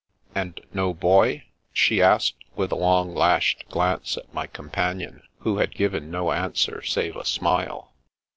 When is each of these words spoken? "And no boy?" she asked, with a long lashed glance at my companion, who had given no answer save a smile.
"And 0.33 0.59
no 0.73 0.95
boy?" 0.95 1.43
she 1.71 2.01
asked, 2.01 2.33
with 2.55 2.71
a 2.71 2.75
long 2.75 3.13
lashed 3.13 3.69
glance 3.69 4.17
at 4.17 4.33
my 4.33 4.47
companion, 4.47 5.21
who 5.41 5.57
had 5.57 5.75
given 5.75 6.09
no 6.09 6.31
answer 6.31 6.81
save 6.81 7.15
a 7.15 7.23
smile. 7.23 7.93